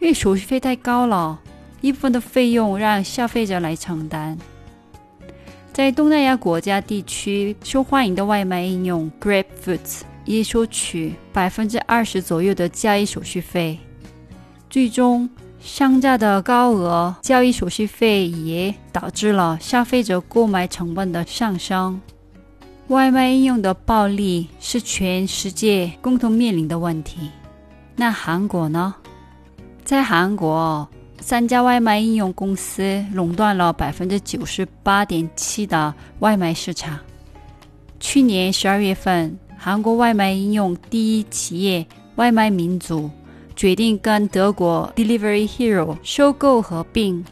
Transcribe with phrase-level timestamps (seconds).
[0.00, 1.38] 因为手续费太高了，
[1.82, 4.38] 一部分的费用让消费者来承担。
[5.72, 13.78] 在东南亚国家地区受欢迎的外卖应用 GrabFood 也收取百分之二十左右的交易手续费，
[14.68, 21.98] 最终商家的高额交易手续费也导致了消费者购买成本的上升。
[22.88, 27.30] 外卖应用的暴利是全世界共同面临的问题。
[27.96, 28.94] 那韩国呢？
[29.84, 30.86] 在韩国。
[31.22, 36.98] 三家外卖应用公司垄断了百分之九十八点七的外卖市场。
[38.00, 43.08] 去年十二月份，韩国外卖应用第一企业外卖民族
[43.54, 47.24] 决定跟德国 Delivery Hero 收购合并。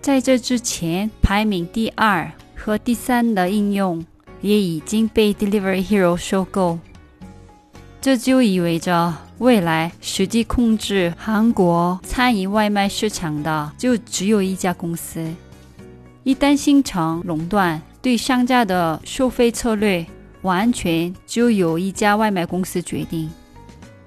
[0.00, 4.04] 在这之前，排名第二和第三的应用
[4.40, 6.78] 也已经被 Delivery Hero 收购。
[8.04, 9.14] 这就意味着。
[9.38, 15.26] 未来实际控制韩国餐饮外卖市场的就只有一家公司。
[16.22, 20.04] 一旦形成垄断，对商家的收费策略
[20.42, 23.30] 完全就由一家外卖公司决定。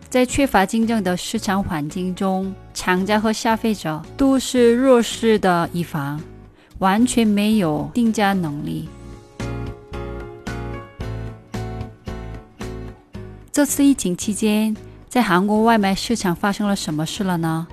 [0.08, 6.22] 在缺乏竞争的市场环境中，厂家和消费者都是弱势的一方，
[6.78, 8.88] 完全没有定价能力。
[13.58, 14.78] 这次疫情期间。
[15.10, 17.66] 在韩国外卖市场发生了什么事了呢？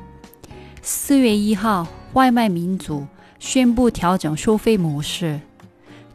[0.81, 3.06] 四月一号，外卖民族
[3.39, 5.39] 宣布调整收费模式，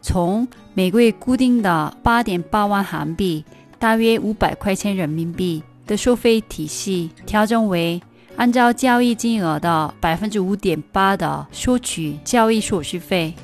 [0.02, 3.46] 从每个月固定的八点八万韩币
[3.78, 8.02] （大约五百块钱人民币）的收费体系，调整为
[8.38, 13.36] 按照交易金额的百分之五点八的收取交易手续费。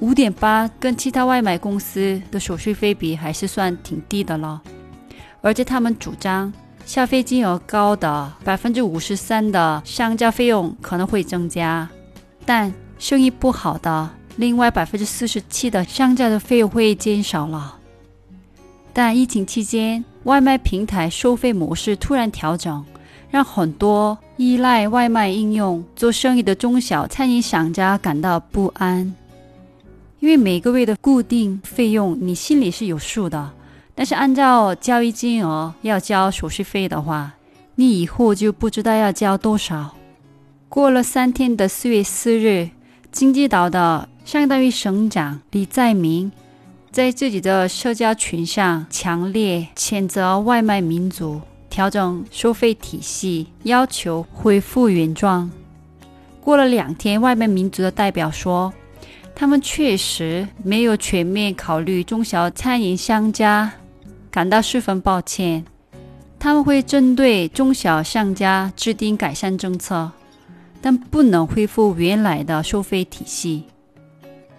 [0.00, 4.60] 五点八跟其他外卖公司的手续费比，还是算挺低的了。
[5.42, 6.50] 而且他们主张。
[6.84, 11.88] 消费金额高的百分之五十三的商家费用可能会增加，
[12.44, 17.78] 但生意不好的另外百分之四十七的商家的费用会减少了。
[18.92, 22.84] 但疫情期间，外卖平台收费模式突然调整，
[23.30, 29.14] 让很多依赖外卖应用做生意的中小餐饮商家感到不安，
[30.18, 33.52] 因为每个月的固定费用你心里是有数的。
[33.94, 37.34] 但是按照交易金额要交手续费的话，
[37.74, 39.94] 你以后就不知道要交多少。
[40.68, 42.70] 过了三天的四月四日，
[43.10, 46.32] 经济岛的相当于省长李在明
[46.90, 55.50] 在自己的社交群上强烈谴责外卖民族调整收费体系，要求恢复原状。
[56.40, 58.72] 过了两天，外卖民族的代表说，
[59.34, 63.70] 他们确实没有全面考虑中小餐饮商家。
[64.32, 65.62] 感到十分抱歉，
[66.38, 70.10] 他们会针对中小商家制定改善政策，
[70.80, 73.64] 但不能恢复原来的收费体系。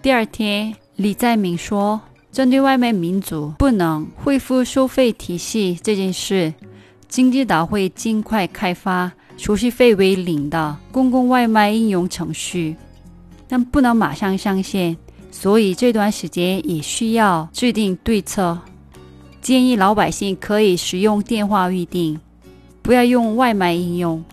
[0.00, 2.00] 第二天，李在明说，
[2.30, 6.54] 针对外卖民族不能恢复收费体系这件事，
[7.08, 12.76] 经济岛会尽快开发手续费为零的公共外卖应用程序，
[13.48, 14.96] 但不能马上上线，
[15.32, 18.56] 所以这段时间也需要制定对策。
[19.44, 22.18] 建议老百姓可以使用电话预订，
[22.80, 24.24] 不要用外卖应用。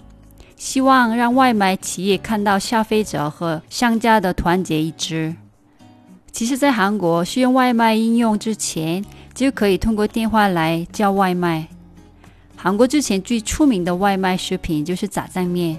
[0.55, 5.35] 希望让外卖企业看到消费者和商家的团结一致。
[6.31, 9.03] 其实，在韩国使用外卖应用之前，
[9.33, 11.67] 就可以通过电话来叫外卖。
[12.55, 15.77] 韩国之前最出名的外卖食品就是炸酱面，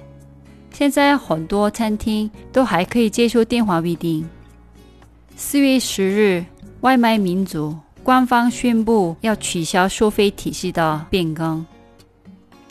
[0.75, 4.29] 现在很多餐厅都还可以接受电话预订。
[5.37, 6.45] 四月十日，
[6.83, 11.65] 外卖民族官方宣布要取消收费体系的变更。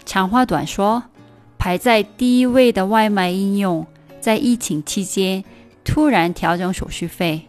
[0.05, 1.03] 长话短说，
[1.57, 3.85] 排在第一位的外卖应用
[4.19, 5.43] 在疫情期间
[5.83, 7.47] 突然调整手续费。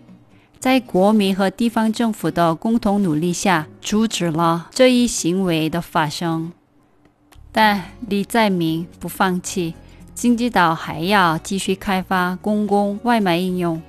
[0.61, 6.52] 在国民和地方政府的共同努力下，阻止了这一行为的发生。
[7.50, 9.75] 但李在明不放弃，
[10.14, 13.82] 经济岛还要继续开发公共外卖应用。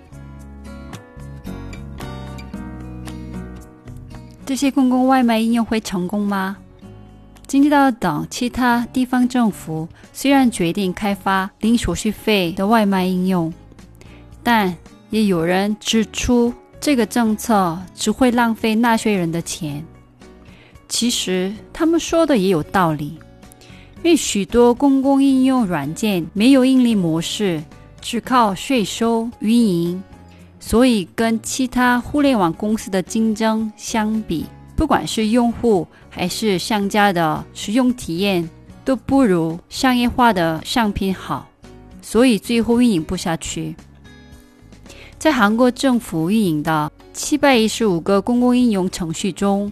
[4.54, 6.56] 这些公共外卖应用会成功吗？
[7.48, 13.52] 经济岛等其他地方政府虽然决定开发零手续费的外卖应用，
[14.44, 14.78] 但
[15.10, 16.54] 也有人指出。
[16.80, 19.84] 这个政策只会浪费纳税人的钱。
[20.88, 23.18] 其实他们说的也有道理，
[24.04, 27.64] 因为许多公共应用软件没有盈利模式，
[28.00, 30.04] 只靠税收运营，
[30.66, 34.46] 所以跟其他互联网公司的竞争相比，
[34.78, 38.50] 不管是用户还是商家的使用体验，
[38.86, 41.46] 都不如商业化的商品好，
[42.02, 43.76] 所以最后运营不下去。
[45.20, 49.70] 在韩国政府运营的七百一十五个公共应用程序中，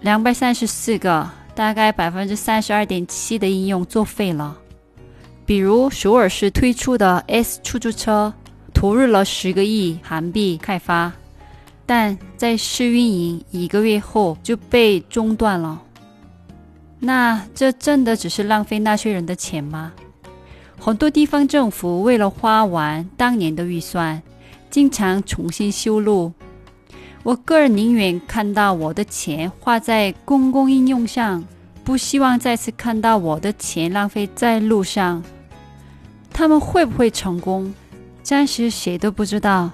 [0.00, 4.56] 两百三十四个，大概百分之三十二点七的应用作废了。
[5.44, 8.32] 比如首尔市推出的 S 出租车，
[8.80, 11.12] 投入了十个亿韩币开发，
[11.84, 15.82] 但在试运营一个月后就被中断了。
[16.98, 19.92] 那这真的只是浪费纳税人的钱吗？
[20.78, 24.22] 很多地方政府为了花完当年的预算。
[24.70, 26.32] 经常重新修路，
[27.22, 31.44] 我个人宁愿看到我的钱花在公共应用上，
[31.84, 35.22] 不希望再次看到我的钱浪费在路上。
[36.32, 37.74] 他们会不会成功，
[38.22, 39.70] 暂时谁都不知道，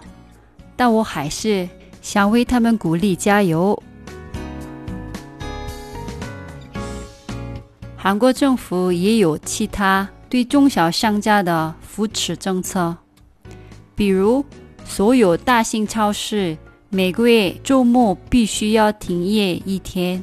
[0.77, 1.69] 但我还是
[2.01, 3.83] 想为他们鼓励加油。
[7.97, 12.97] 韩国政府也有其他对中小商家的扶持政策，
[13.95, 14.45] 比如。
[14.89, 16.57] 所有大型超市
[16.91, 20.23] 每个月周末必须要停业一天。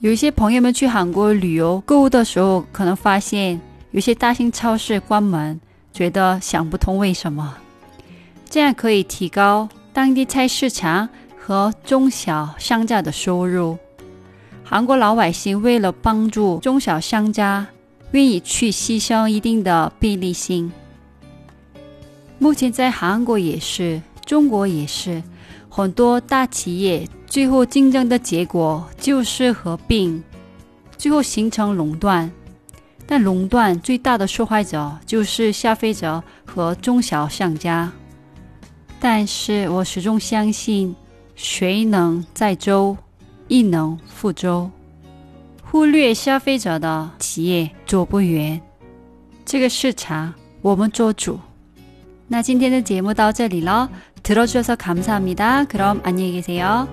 [0.00, 3.60] 有一些朋友们去韩国旅游购物的时候，可能发现
[3.92, 5.60] 有些大型超市关门，
[5.92, 7.56] 觉得想不通为什么。
[8.48, 11.08] 这样可以提高当地菜市场
[11.38, 13.78] 和中小商家的收入。
[14.64, 17.66] 韩国老百姓为了帮助中小商家，
[18.12, 20.72] 愿意去牺牲一定的便利性。
[22.38, 25.22] 目前在韩国也是，中国也是，
[25.68, 30.22] 很多大企业最后竞争的结果就是合并，
[30.96, 32.30] 最后形成垄断。
[33.09, 37.91] 但垄断最大的受害者就是消费者和中小商家。
[38.99, 40.95] 但是我始终相信，
[41.35, 42.97] 水能载舟，
[43.47, 44.69] 亦能覆舟。
[45.63, 48.59] 忽略消费者的企业走不远。
[49.45, 51.39] 这个市场我们做主。
[52.27, 53.89] 那今天的节目到这里了，
[54.23, 56.87] 들어주셔서감사합니다。그럼안녕히계세요